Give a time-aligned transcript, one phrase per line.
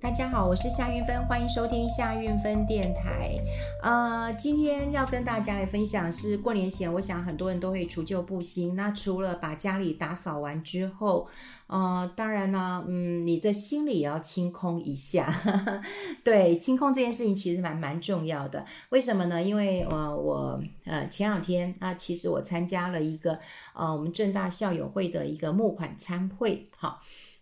[0.00, 3.36] 大家好，我是夏韵芬，欢迎收听夏韵芬电台。
[3.82, 8.76] 呃，今天要跟大家来分享是过年前，我想很多人都会除旧布新。
[8.76, 11.26] 那除了把家里打扫完之后，
[11.66, 15.34] 呃，当然呢，嗯，你的心里也要清空一下。
[16.22, 18.64] 对，清空这件事情其实蛮蛮重要的。
[18.90, 19.42] 为什么呢？
[19.42, 23.40] 因为呃，我呃前两天啊，其实我参加了一个
[23.74, 27.00] 呃我们正大校友会的一个募款餐会，好。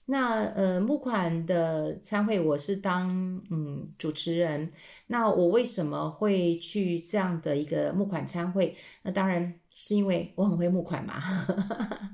[0.08, 3.10] 那呃，募款的餐会我是当
[3.50, 4.70] 嗯主持人。
[5.08, 8.72] 那我为什么会去这样的一个募款餐会？
[9.02, 11.20] 那当然是因为我很会募款嘛。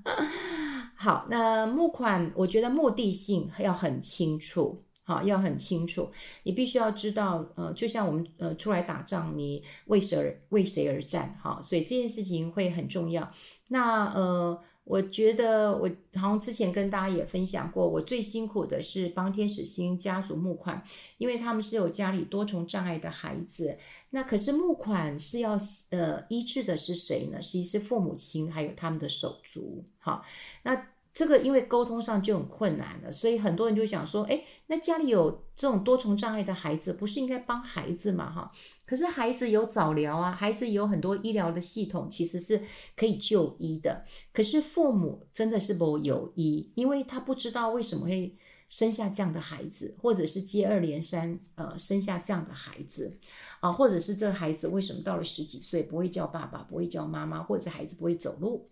[0.96, 6.10] 好，那募款我觉得目的性要很清楚，好，要很清楚。
[6.44, 11.38] 你必须要知道，呃，就像我们呃出来打仗，你为谁而为谁而战？
[11.42, 13.30] 好，所以这件事情会很重要。
[13.68, 14.58] 那呃。
[14.84, 20.82] 我觉得我好像之前跟大家也分享过，我最辛苦的是帮天使星家族募款，
[21.18, 23.78] 因为他们是有家里多重障碍的孩子。
[24.10, 25.58] 那可是募款是要
[25.90, 27.40] 呃医治的是谁呢？
[27.40, 29.84] 实际是父母亲还有他们的手足。
[29.98, 30.24] 好，
[30.62, 30.86] 那。
[31.14, 38.32] 这个因为沟通上就很困难了，所以很多人就想说，哎，那家里有这种多重障碍的孩子，不是应该帮孩子嘛？
[38.32, 38.50] 哈，
[38.86, 42.62] 可是孩子有早疗啊，孩子有很多医疗的系统，其实是
[42.96, 44.02] 可以就医的。
[44.32, 48.34] 可是父母真的是不有医，因为他不知道为什么会
[48.70, 53.14] 生下这样的孩子，或者是接二连三呃生下这样的孩子
[53.60, 58.64] 啊，或者是这个孩子为什么到了十几岁不会叫爸爸，不会叫妈妈，或者孩子不会走路。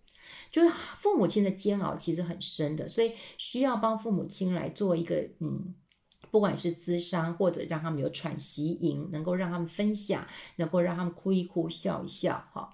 [0.50, 5.74] 就是父母亲的煎熬其实很深的，所以需要帮父母亲来做一个嗯，
[6.30, 12.72] 不管是咨商或者让他们有喘息营，能够让他们分享，能够让他们哭一哭，笑一笑，哈。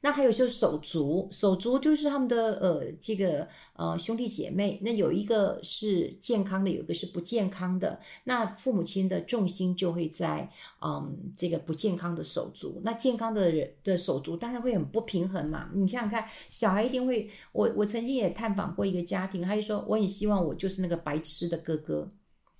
[0.00, 4.78] 那还有就是手足，手足就是他们的呃这个呃兄弟姐妹。
[4.82, 7.98] 那有一个是健康的，有一个是不健康的。
[8.24, 10.48] 那父母亲的重心就会在
[10.80, 12.80] 嗯这个不健康的手足。
[12.84, 15.68] 那健康的人的手足当然会很不平衡嘛。
[15.74, 17.28] 你想想看，小孩一定会。
[17.52, 22.08] 我我曾经也探访过一个家庭，他就说我很希望我就是那个白痴的哥哥。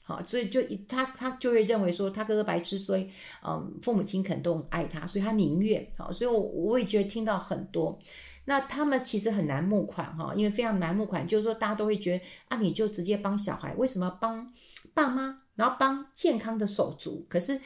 [0.09, 3.11] 好，所以就他他就会认为说他哥哥白痴，所以
[3.47, 8.01] 嗯，父母亲肯定爱他，所以他宁愿好，所以我我也觉得听到很多，
[8.47, 14.51] 那他们其实很难募款哈，因为非常难募款，就是说大家都会觉得啊，你就直接帮小孩，为什么帮
[14.95, 17.27] 爸妈，然后帮健康的手足？
[17.29, 17.61] 可是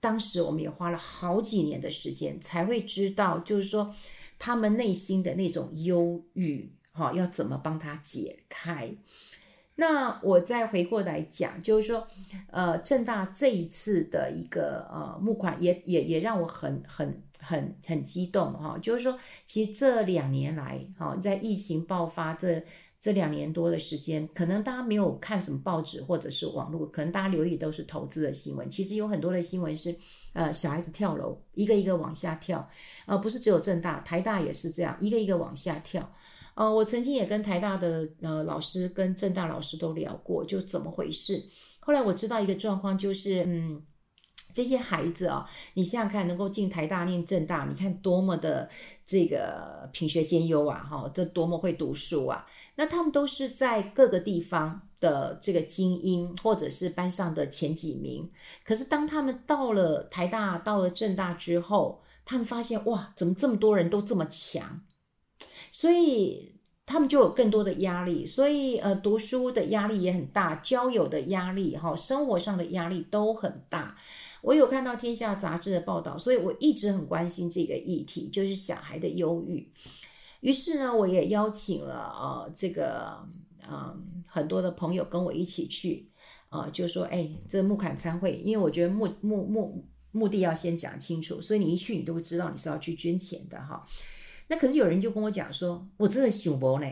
[0.00, 3.94] 当时我们也花了好几年的时间才会知道，就是说
[4.40, 8.92] 他们内心的那种忧郁哈，要怎么帮他解开。
[9.80, 12.04] 那我再回过来讲，就是说，
[12.50, 18.76] 呃，政大这一次的一个呃募款也也也让我很很很很激动哈。
[18.82, 22.60] 就是说，其实这两年来哈，在疫情爆发这
[23.00, 28.68] 这两年多的时间，可能大家没有看什么报纸或者是网络，可能大家留意都是投资的新闻。
[28.68, 29.94] 其实有很多的新闻是，
[30.32, 32.68] 呃，小孩子跳楼，一个一个往下跳，
[33.06, 36.12] 呃，不是只有政大，台大也是这样，一个一个往下跳。
[36.58, 41.40] 呃，我曾经也跟台大的呃老师跟政大老师都聊过，就怎么回事。
[41.78, 43.80] 后来我知道一个状况，就是嗯，
[44.52, 48.68] 这些孩子啊，你想想看，能够进台大念政大，你看多么的
[49.06, 52.44] 这个品学兼优啊，哈，这多么会读书啊。
[52.74, 58.28] 那他们都是在各个地方的这个精英，或者是班上的前几名。
[58.64, 64.76] 可是当他们到了台大，到了政大之后，他们发现哇，怎么这么多人都这么强？
[65.80, 66.52] 所以
[66.84, 73.96] 他们就有更多的压力，所以呃，读书的压力也很大，交友的压力哈，生活上的压力都很大。
[74.42, 79.70] 我有看到《天下》杂志的报道，所以我一直很关心这个议题，就是小孩的忧郁。
[80.40, 83.24] 于是呢，我也邀请了呃这个
[83.62, 83.96] 呃
[84.26, 86.10] 很多的朋友跟我一起去
[86.48, 93.80] 啊、就说哎，这个募款餐会，因为我觉得目目目目的要先讲清楚，所以你一去你都会知道你是要去捐钱的哈。
[94.48, 96.86] 那可是有人就跟我讲说，我真的想不呢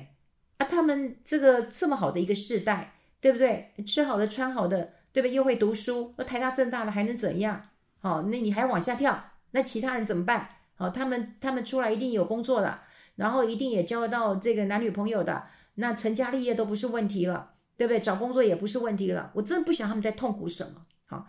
[0.59, 0.67] 啊！
[0.67, 3.73] 他们这个这么好的一个世代，对不对？
[3.87, 5.35] 吃好的穿好的，对不对？
[5.35, 7.63] 又会读书，那台大政大的还能怎样？
[7.99, 10.49] 好，那你还往下跳，那其他人怎么办？
[10.75, 12.83] 好，他们他们出来一定有工作的，
[13.17, 15.43] 然后一定也交到这个男女朋友的，
[15.77, 18.01] 那成家立业都不是问题了，对不对？
[18.01, 19.31] 找工作也不是问题了。
[19.35, 20.83] 我真的不想他们在痛苦什么。
[21.07, 21.27] 好，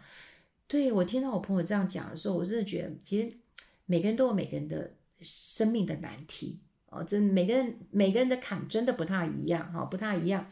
[0.67, 3.37] 对，我听到我朋友这样讲的时候，我真的觉得，其实
[3.85, 4.91] 每个人都有每个人的。
[5.21, 6.59] 生命的难题
[6.89, 10.49] 哦，真每个人每个人的坎真的不太一样哈，不太一样。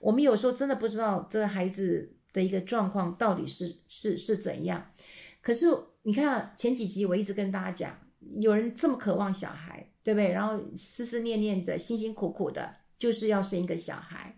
[0.00, 4.92] 我们有时候真的不知道这个孩子的一个状况到底是是是怎样。
[5.40, 5.66] 可是
[6.02, 7.98] 你看前几集我一直跟大家讲，
[8.36, 10.30] 有人这么渴望小孩，对不对？
[10.30, 14.36] 然后思思念念的，辛辛苦苦的，就是要生一个小孩。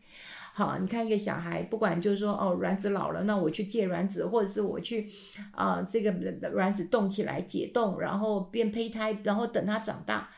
[0.53, 5.11] 好，你看一个小孩，不管就是说哦，卵子老了，那我去借卵子，或者是我去
[5.53, 6.13] 啊、这个
[6.51, 10.29] 卵子冻起来解冻，然后变胚胎，然后等它长大，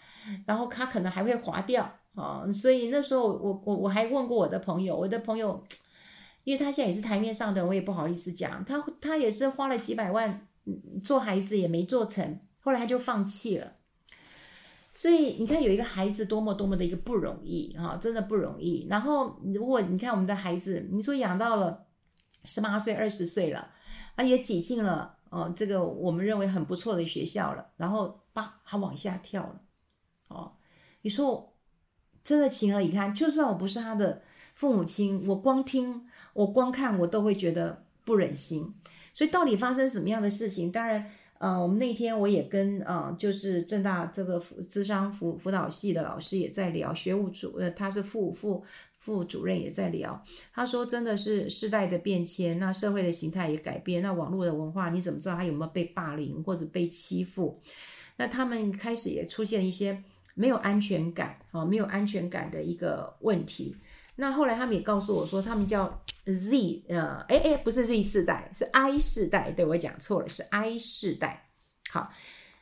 [0.47, 5.63] 然后它可能还会滑掉啊、所以那时候我我我还问过我的朋友，我的朋友，
[6.45, 10.47] 因为他现在也是台面上的，我也不好意思讲，他他也是花了几百万
[11.03, 13.73] 做孩子也没做成，后来他就放弃了。
[14.95, 18.87] 所以你看，有一个孩子多么多么的一个不容易啊，真的不容易。
[18.91, 21.87] 然后如果你看我们的孩子，你说养到了
[22.45, 23.71] 十八岁、二十岁了，
[24.17, 29.61] 啊，也挤进了哦、这个我们认为很不错的学校了，然后叭，他往下跳了，
[30.29, 30.53] 哦，
[31.01, 31.55] 你说
[32.23, 33.15] 真的情何以堪？
[33.15, 34.21] 就算我不是他的
[34.55, 38.75] 父母亲，我光听、我光看，我都会觉得不忍心。
[39.15, 40.71] 所以到底发生什么样的事情？
[40.71, 41.11] 当然。
[41.43, 48.63] 呃，我们那天我也跟呃，就是正大这个辅智商辅辅导系的老师也在聊，学务主呃，他是副副
[48.97, 50.25] 副主任也在聊。
[50.55, 57.61] 他说，真的是世代的变迁，那社会的形态也改变，那网络的文化，你怎么知道他有没有被霸凌或者被欺负？
[58.19, 60.01] 那他们开始也出现一些
[60.35, 63.75] 没有安全感啊，没有安全感的一个问题。
[64.23, 69.51] 那后来他们也告诉我说，他们叫 Z，呃，哎哎，不是 Z 世代，是 I 世代。
[69.51, 71.51] 对，我讲错了，是 I 世代。
[71.91, 72.09] 好，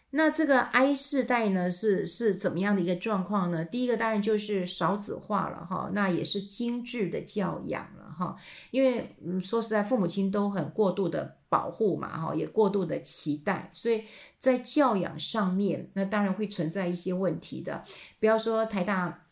[0.09, 3.63] 那这个 I 世代呢，是是怎么样的一个状况呢？
[3.63, 8.35] 第一个当然就是少子化了哈，那也是精致的教养了哈。
[8.71, 14.05] 因为嗯，说实在，父母亲都很过度的保护嘛哈，也过度的期待，所以
[14.39, 17.85] 在教养上面，那当然会存在一些问题的。
[18.19, 19.27] 不要说台大。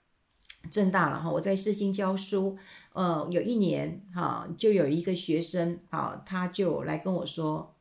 [0.70, 2.58] 正大了哈，我在世新教书，
[2.92, 7.74] 呃，有一年哈，就有一个学生啊，他就来跟我说，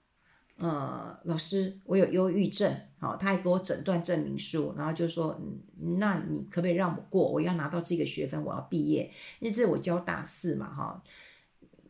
[0.57, 7.29] 呃，老师，我有忧郁症，好，他还给我诊断证明书，然后就说，嗯，那你可不可以让我过？
[7.29, 11.03] 我要拿到这个学分，我要毕业，因为这我教大四嘛，哈，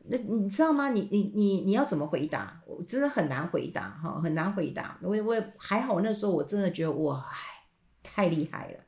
[0.06, 0.90] 那你知道吗？
[0.90, 2.62] 你你你你要怎么回答？
[2.66, 4.98] 我真的很难回答，哈，很难回答。
[5.04, 7.24] 我我还好，那时候我真的觉得哇，
[8.01, 8.80] 太厉害了。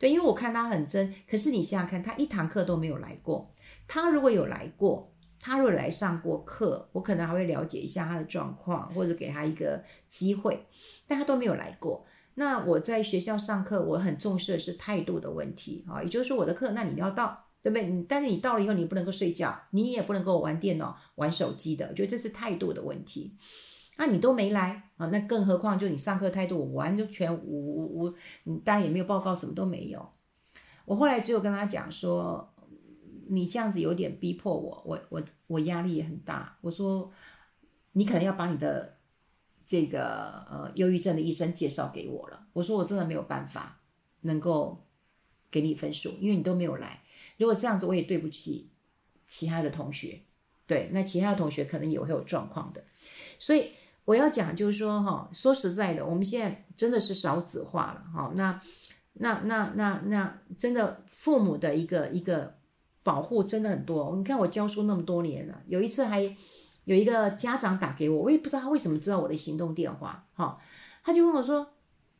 [0.00, 3.52] 对，因为我看他很真，可是你想想看，他一堂课都没有来过。
[3.86, 10.66] 他如果有来过，他如果来上过课，我可能还会了解一下他的状况，或者给他一个机会。
[11.06, 12.06] 但他都没有来过。
[12.36, 17.86] 那我在学校上课，我很重视的是态度的问题啊，也就是说我的课，那你要到，对不对？
[17.86, 23.36] 你但是你到了以后，你不能够睡觉，你也不能够玩电脑、玩手机的，我觉得这是态度的问题。
[24.00, 25.08] 那你都没来啊？
[25.08, 28.14] 那更何况就你上课态度完全无无无，
[28.44, 30.10] 你当然也没有报告，什么都没有。
[30.86, 32.50] 我后来只有跟他讲说，
[33.28, 36.56] 你这样子有点逼迫我，我我我压力也很大。
[36.62, 37.12] 我说
[37.92, 38.96] 你可能要把你的
[39.66, 42.46] 这个呃忧郁症的医生介绍给我了。
[42.54, 43.82] 我说我真的没有办法
[44.22, 44.86] 能够
[45.50, 47.02] 给你分数，因为你都没有来。
[47.36, 48.70] 如果这样子，我也对不起
[49.28, 50.20] 其他的同学。
[50.66, 52.82] 对，那其他的同学可能也会有状况的，
[53.38, 53.72] 所以。
[54.04, 58.32] 我要讲就是说哈，说实在的，我们现在真的是少子化了哈。
[58.34, 58.60] 那
[59.14, 62.56] 那那那那真的父母的一个一个
[63.04, 64.16] 保护真的很多。
[64.16, 66.20] 你看我教书那么多年了，有一次还
[66.84, 70.58] 有一个家长打给我，我也不知道他为什么知道我的行动电话哈。
[71.04, 71.74] 他就问我说：“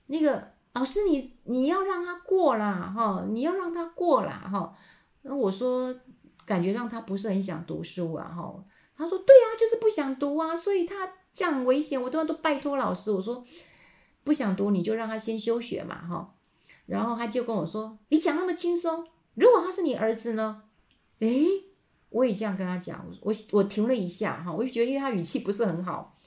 [0.06, 4.76] 那个老师你，你你要让他过啦哈，你要让他过啦哈。”
[5.22, 5.94] 那我说
[6.44, 8.64] 感觉让他不是很想读书啊哈。
[8.96, 13.10] 他说：“对啊，就是不想读啊，所以他。”这样很危险，我都要都拜托老师。
[13.12, 13.44] 我说
[14.24, 16.34] 不想读，你就让他先休学嘛，哈。
[16.86, 20.64] 然后他就跟我说：“你讲那么轻松，如果他是你儿子呢？”
[21.20, 21.46] 诶，
[22.08, 23.06] 我也这样跟他讲。
[23.20, 26.18] 我我停了一下，哈，我就觉得因为他语气不是很好。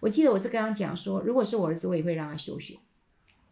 [0.00, 2.78] 我记得我是跟他讲说，如果是我儿子，我也会让他休学。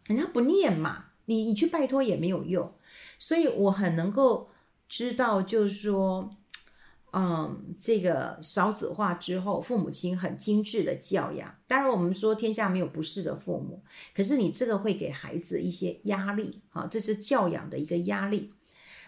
[0.06, 2.72] 人家不念嘛，你你去拜托也没有用。
[3.18, 4.48] 所以我很能够
[4.88, 6.36] 知道，就是说。
[7.12, 11.54] 嗯，这个少子化之后，父母亲很精致的教养。
[11.66, 13.82] 当然，我们说天下没有不是的父母，
[14.14, 18.52] 可是你这个会给孩子一些压力，哈，这是教养的一个压力。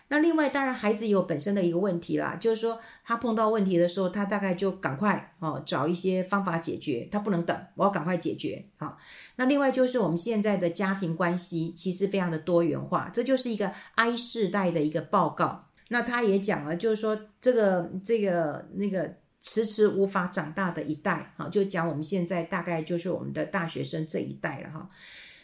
[0.09, 8.63] 那另外，当然孩子也有本身的一个问题啦，就是说他碰到问题的时候，他大概就赶快哦找一些方法解决，他不能等，我要赶快解决。
[8.77, 8.99] 好，
[9.37, 15.69] 那另外就是我们现在的家庭关系其实非常的多元化，这就是一个 I 世代的一个报告。
[15.93, 24.89] 那他也讲了，就是说这个这个那个迟迟无法长大的一代，哈，就讲我们现在大概就是我们的大学生这一代了，哈。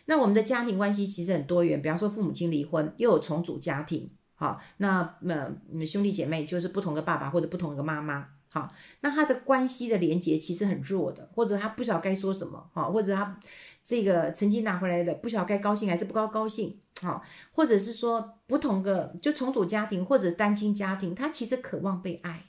[0.06, 13.38] 那我们的家庭关系其实很多元，比方说父母亲离婚，又有重组家庭，好，那么兄弟姐妹就是不同的爸爸或者不同的妈妈，好，那他的关系的连接其实很弱的，或者他不晓得该说什么，哈，或者他
[13.84, 22.44] 这个曾经拿回来的不晓该高兴还是不高高兴，好，或者是说不同的就重组家庭或者单亲家庭，他其实渴望被爱，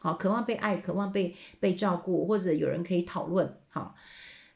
[0.00, 3.94] 好，渴望被爱，渴望被被照顾，或者有人可以讨论，好。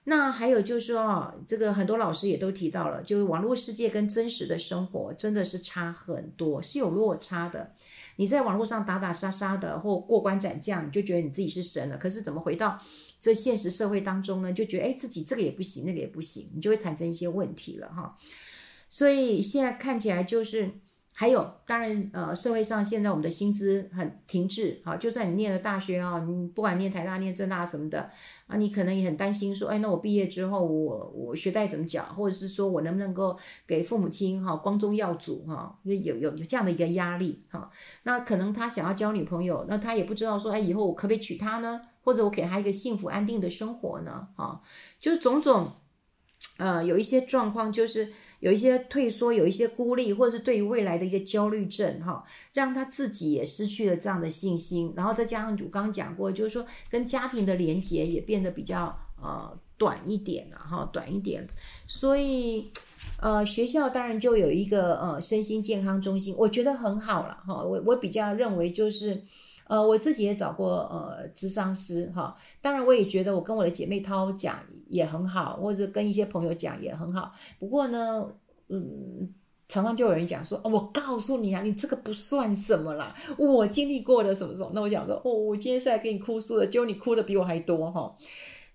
[0.04, 7.72] 那还有就是说啊，这个很多老师也都提到了，就是网络世界跟真实的生活真的是差很多，是有落差的。
[8.16, 11.96] 你在网络上打打杀杀的，或过关斩将，你就觉得你自己是神了。
[11.96, 12.80] 可是怎么回到
[13.20, 14.52] 这现实社会当中呢？
[14.52, 18.16] 就觉得哎，自己这个也不行，那个也不行，你就会产生一些问题了哈。
[18.88, 20.81] 所以现在看起来就是。
[21.14, 28.10] 还有，当然，呃，社会上现在我们的薪资很停滞，好，就算你念了大学啊，你不管念台大、念政大什么的
[28.46, 37.70] 啊，你可能也很担心说，哎，那我毕业之后，我我学贷怎么缴，或者是说我能不能够给父母亲哈光宗耀祖哈，有有有这样的一个压力哈。
[38.04, 41.82] 那可能他想要交女朋友，那他也不知道说，哎，以后我可不可以娶她呢？
[42.04, 44.26] 或者我给他一个幸福安定的生活呢？
[44.34, 44.60] 啊，
[44.98, 45.70] 就种种，
[46.58, 48.12] 呃，有一些状况就是。
[48.42, 54.92] 有一些退缩，有一些孤立，或者是对于未来的一个焦虑症，哈，让他自己也失去了这样的信心。
[54.96, 61.46] 然后再加上我刚刚讲过，就是说跟家庭的连接也变得比较呃短一点了，哈，短一点。
[61.86, 62.68] 所以
[63.20, 67.62] 呃，学校当然就有一个呃身心健康中心，我觉得很好了，哈。
[67.62, 69.22] 我我比较认为就是。
[69.68, 74.58] 呃，我自己也找过呃，咨商师哈，当然我也觉得我跟我的姐妹涛讲
[74.92, 77.32] 也很好，或者跟一些朋友讲也很好。
[77.58, 78.30] 不过呢，
[78.68, 79.32] 嗯，
[79.66, 84.70] 常常就有人讲说，哦，我告诉你啊，你这个不算什么啦，我经历过的什么什么。
[84.74, 88.14] 那我讲说，哦，我今天是来跟你哭诉的，结果你哭的比我还多哈。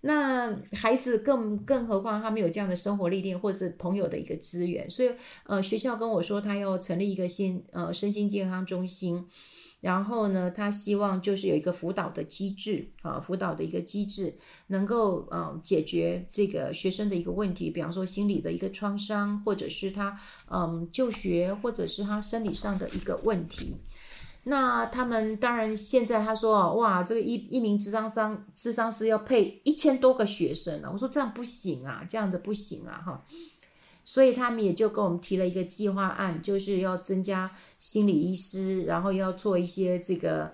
[0.01, 5.12] 那孩子更更何况他没有这样的生活历练，或是朋友的一个资源，所以
[5.45, 9.27] 呃，学校跟我说他要成立一个心呃身心健康中心。
[9.79, 14.36] 然后呢，他希望就是有一个辅导的机制啊，辅导的一个机制
[14.67, 20.19] 能够嗯解决这个学生的一个问题，比方说心理的一个创伤，或者是他
[20.50, 23.75] 嗯就学，或者是他生理上的一个问题。
[24.46, 33.24] 那他们当然现在他说哇，这个一一名智商商智商师要配一千多个学生了，我说这样不行啊，这样的不行啊，哈。
[34.10, 40.54] 所以他们也就跟我们提了一个计划案，就是要增加心理医师，然后要做一些这个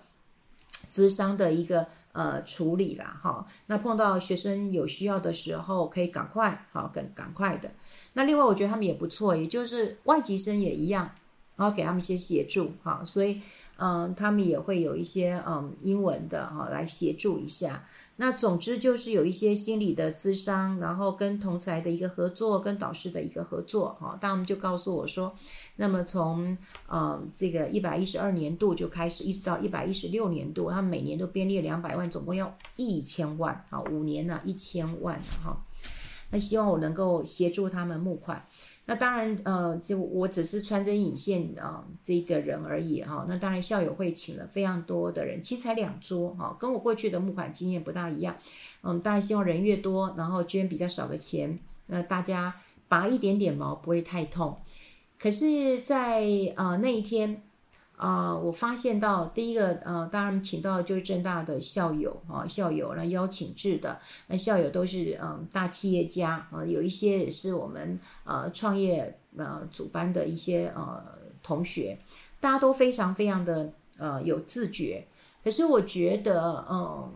[0.92, 3.46] 咨商的一个呃处理啦，哈。
[3.68, 7.70] 那碰到学生有需要的时候，可以赶快，好，赶赶快的。
[8.14, 11.12] 那另外我觉得他们也不错，也就是外籍生也一样，
[11.56, 13.04] 然后给他们一些协助，哈。
[13.06, 13.40] 所以
[13.78, 17.86] 嗯，他们也会有一些嗯英文的哈来协助一下。
[18.18, 24.18] 那总之就是有一些心理的咨商，然后跟同才的一个合作，跟导师的一个合作，哈。
[24.22, 25.36] 他们就告诉我说，
[25.78, 26.56] 那么从
[26.88, 35.58] 呃这个一百一十二年度就开始，一直到一百一十六年度，他们每年都编列两百万，总共要一千万，啊，五年呢一千万，哈。
[36.30, 38.46] 那希望我能够协助他们募款。
[38.86, 43.26] 那当然，呃，就我只是穿针引线啊，这个人而已哈。
[43.28, 48.36] 那当然，校友会请了非常多的人，其实才两桌哈，跟我过去的募款经验不大一样。
[48.82, 52.54] 嗯，当然希望人越多，然后捐比较少的钱，那大家
[52.88, 54.58] 拔一点点毛不会太痛。
[55.18, 57.42] 可是在，在呃那一天。
[57.96, 71.02] 啊、我发现到第一个，呃，当然请到就是正大的校友啊，校友来邀请制的，那校友都是嗯、大企业家啊、有一些也是我们呃创业呃组班的一些呃
[71.42, 71.98] 同学，
[72.40, 75.06] 大家都非常非常的呃有自觉，
[75.44, 77.14] 可是我觉得嗯。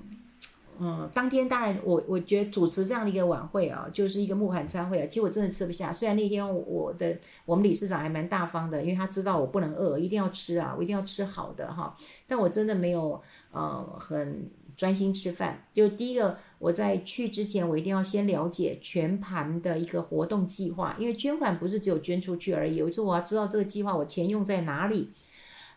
[0.79, 5.91] 嗯，当天当然我我觉得主持这样的一个晚会啊，就是一个募款餐会啊，其实我真的吃不下。
[5.91, 11.97] 虽然那天我的我们理事长还蛮大方的，因为他知道我不能饿，一定要吃啊，我一定要吃好的哈。
[12.27, 15.65] 但我真的没有呃很专心吃饭。
[15.73, 25.11] 就第一个，我在去之前，我一定要先了解全盘的一个活动计划，因为捐款不是只有捐出去而已，有时候我要知道这个计划我钱用在哪里。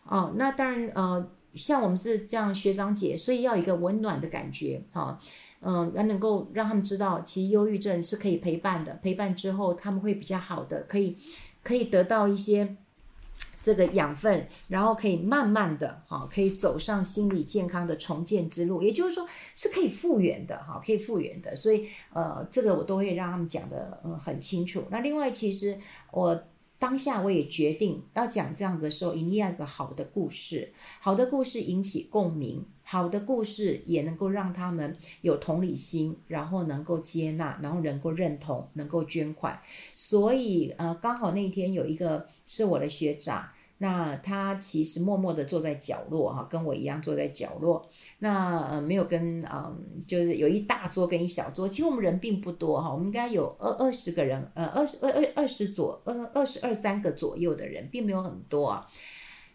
[0.05, 1.27] 哦，那当然呃。
[1.55, 5.19] 像我们是这样学长姐，所以要一个温暖的感觉，哈，
[5.61, 11.17] 嗯，要能够让他们知道，其实忧郁症是可以陪伴的，陪伴之后他们会比较好的，可以
[11.63, 12.77] 可以得到一些
[13.61, 24.85] 这个养分，然后可以慢慢的，哈，可以走上心理健康的重建之路，也就是说是可以复原的，哈，可以复原的，所以呃，这个我都会让他们讲的嗯很清楚。
[24.89, 25.77] 那另外，其实
[26.11, 26.43] 我。
[26.81, 39.61] 当下我也决定要讲这样子的时候，一定要一个好的故事，好的故事引起共鸣，好的故事也能够让他们有同理心，然后能够接纳，然后能够认同，能够捐款。
[39.93, 43.47] 所以呃，刚好那一天有一个是我的学长，
[43.77, 47.87] 那他其实默默地坐在角落哈，跟我一样坐在角落。
[48.23, 51.67] 那呃没有跟嗯，就是有一大桌跟一小桌。
[51.67, 58.87] 其实我们人并不多哈，我们应该有二二十个人，呃二十二二二十左二二十二三个左右的人，并没有很多啊。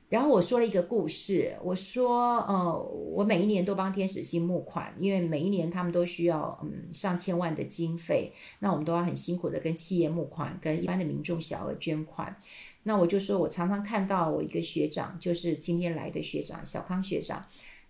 [0.09, 2.77] 然后我说了一个故事，我说呃
[3.13, 12.37] 我每一年都帮天使心募款，因为每一年他们都需要嗯上千万的经费，那我们都要很辛苦的跟企业募款，跟一般的民众小额捐款。
[12.83, 17.45] 那我就说，我常常看到我一个学长，就是今天来的学长小康学长。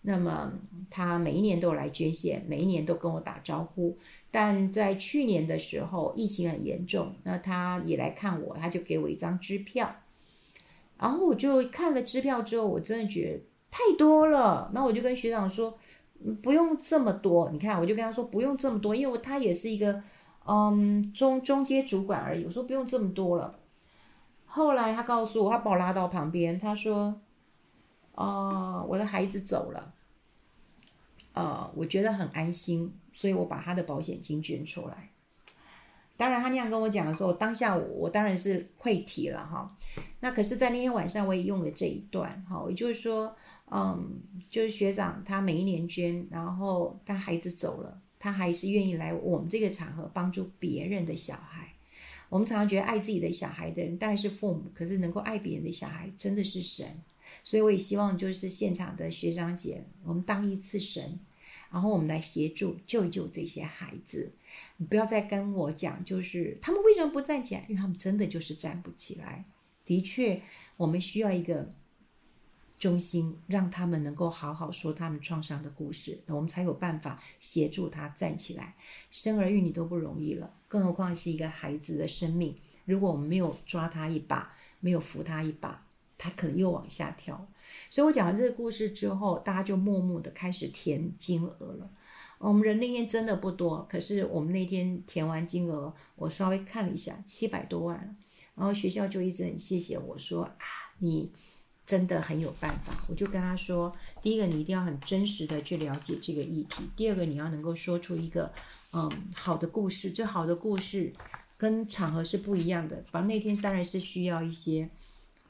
[0.09, 0.53] 那么
[0.89, 3.97] 他每一年都有来捐献，每一年都跟我打招呼。
[4.31, 9.97] 但在去年的时候，疫情很严重，那他也来看我，他就给我一张支票。
[10.97, 14.71] 然后我就看了支票之后，我真的觉得太多了。
[14.73, 15.77] 那我就跟学长说，
[16.41, 17.51] 不用这么多。
[17.51, 20.03] 你看，我就跟他说不用这么多，因为他也是一个
[20.47, 22.45] 嗯中中阶主管而已。
[22.45, 23.59] 我说不用这么多了。
[24.45, 27.21] 后来他告诉我，他把我拉到旁边，他说
[28.17, 29.93] ：“哦、我的孩子走了，
[31.37, 35.11] 呃，我觉得很安心，所以我把他的保险金捐出来。
[36.17, 39.77] 当然，他那样跟我讲的时候，当下我，我当然是溃堤了哈。
[40.21, 43.37] 那可是，在那天晚上，我也用了这一段哈，也就是说，
[43.71, 51.69] 嗯，就是学长他每一年捐，然后他孩子走了，他还是愿意来我们这个场合帮助别人的小孩。”
[52.31, 56.87] 我们常常觉得爱自己的小孩的人当然是父母，可是能够爱别人的小孩真的是神。
[57.47, 61.21] 所以我也希望就是现场的学长姐，我们当一次神，
[61.71, 64.33] 然后我们来协助救一救这些孩子。
[64.79, 67.65] 你不要再跟我讲，就是他们为什么不站起来？
[67.69, 69.45] 因为他们真的就是站不起来。
[69.85, 70.43] 的确，
[70.77, 71.69] 我们需要一个。
[72.79, 78.75] 中心让他们能够好好说他们创伤的故事，我们才有办法协助他站起来。
[79.11, 82.55] 生儿育女都不容易了，更何况是一个孩子的生命。
[82.85, 85.86] 如果我们没有抓他一把，没有扶他一把，
[86.17, 87.49] 他可能又往下跳。
[87.91, 91.91] 所以我讲完这个故事之后，大家就默默的开始填金额了。
[92.39, 98.17] 我们人那天真的不多，可是我们那天填完金额，我稍微看了一下，七百多万。
[98.55, 100.55] 然后学校就一直很谢谢我说啊，
[100.99, 101.33] 你。
[101.87, 108.53] 真的很有办法，我就跟他说：第一个，你一定要很真实的去了解这个议题；第二个，你要能够说出一个
[108.93, 110.11] 嗯好的故事。
[110.11, 111.13] 这好的故事
[111.57, 113.05] 跟场合是不一样的。
[113.13, 114.91] 反正那天当然是需要一些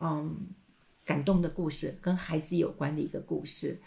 [0.00, 0.36] 嗯
[1.04, 3.80] 感动的故事，跟孩子有关的一个故事。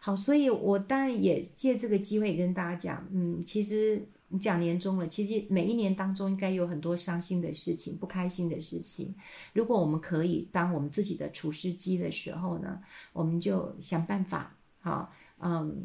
[0.00, 4.06] 好，所以我当然也借这个机会跟大家讲，嗯，其实。
[4.34, 9.14] 你讲年终了，其实每一年当中应该有很多伤心的事情、不开心的事情。
[9.52, 12.80] 如果我们可以当我们自己的厨师机的时候呢，
[13.12, 15.84] 我们就想办法，好，嗯，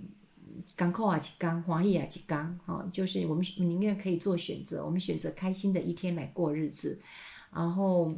[0.77, 6.97] 港口啊，去刚，黄奕啊，去刚，哈，就是我们宁愿可以做选择，我们选择开心的一天来过日子，
[7.53, 8.15] 然后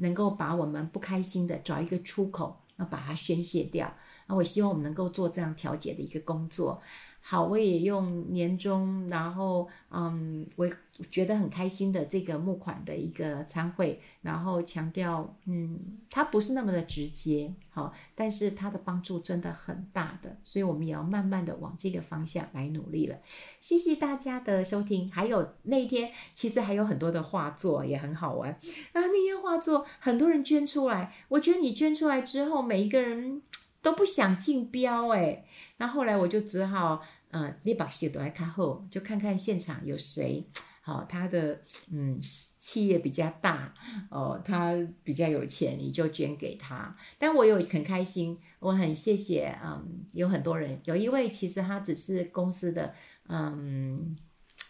[0.00, 3.90] 能够把我们不开心的找一个出口，那把它宣泄掉。
[4.26, 6.80] 那我希望我们能够做这样调节的一个工作。
[7.22, 10.68] 好，我也用年终，然后嗯，我
[11.10, 15.78] 觉得很开心的这个募款的一个餐会，然后强调，嗯，
[16.10, 23.16] 它不是那么的直接，好，但是它的帮助真的很大的，所以我们也要慢慢的往这个方向来努力了。
[23.60, 28.58] 谢谢大家的收听，还有那天其实还有很多的画作也很好玩，
[28.92, 33.42] 那那些画作很多人捐出来，我觉得你捐出来之后，每一个人
[33.82, 35.44] 都不想竞标哎，
[35.78, 37.02] 那后来我就只好。
[37.32, 40.44] 呃，你把戏都来看后，就看看现场有谁，
[40.90, 41.60] 哦，他的
[41.92, 43.72] 嗯企业比较大，
[44.10, 44.74] 哦，他
[45.04, 46.96] 比较有钱，你就捐给他。
[47.16, 52.92] 但我有很开心，我很谢谢，嗯，有很多人，有一位其实他只是公司的
[53.28, 54.16] 嗯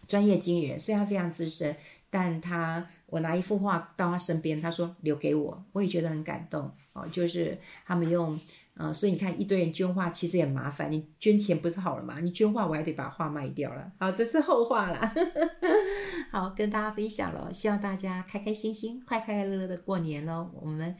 [0.07, 1.75] 专业经理人，虽然非常资深，
[2.11, 8.39] 但他我拿一幅画到他身边，他说留给我，我也觉得很感动哦，就是他们用。
[8.81, 10.91] 啊，所以你看，一堆人捐画其实也麻烦。
[10.91, 12.19] 你捐钱不是好了吗？
[12.21, 13.93] 你捐画，我还得把画卖掉了。
[13.99, 15.15] 好，这是后话啦。
[16.33, 20.51] 好，跟大家分享了，希望大家开开心心、快快乐乐的过年喽。
[20.63, 20.97] 我们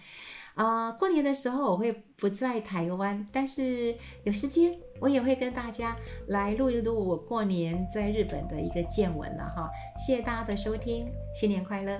[0.57, 9.71] 啊、过年的时候我会不在台湾，但是有时间我也会跟大家来录一录我过年在日本的一个见闻了哈。
[9.97, 11.99] 谢谢大家的收听，新年快乐。